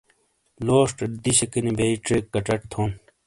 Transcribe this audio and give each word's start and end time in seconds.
لوشٹے 0.65 1.05
دیشیک 1.23 1.53
نی 1.63 1.71
بئی 1.77 1.93
ڇیک 2.05 2.23
کچٹ 2.33 2.59
تھون۔ 2.71 2.89